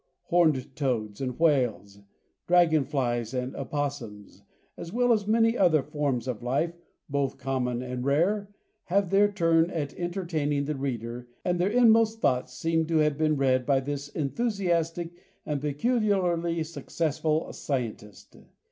Horned 0.23 0.75
toads 0.75 1.21
and 1.21 1.39
whales, 1.39 2.01
dragon 2.47 2.85
flies 2.85 3.35
and 3.35 3.55
opossums, 3.55 4.41
as 4.75 4.91
well 4.91 5.13
as 5.13 5.27
many 5.27 5.55
other 5.55 5.83
forms 5.83 6.27
of 6.27 6.41
life, 6.41 6.73
both 7.07 7.37
common 7.37 7.83
and 7.83 8.03
rare, 8.03 8.49
have 8.85 9.11
their 9.11 9.31
turn 9.31 9.69
at 9.69 9.93
entertaining 9.93 10.65
the 10.65 10.73
reader, 10.73 11.27
and 11.45 11.59
their 11.59 11.69
inmost 11.69 12.19
thoughts 12.19 12.53
seem 12.55 12.87
to 12.87 12.97
have 12.97 13.15
been 13.15 13.37
read 13.37 13.63
by 13.63 13.79
this 13.79 14.07
enthusiastic 14.07 15.11
and 15.45 15.61
peculiarly 15.61 16.63
successful 16.63 17.53
scientist. 17.53 18.37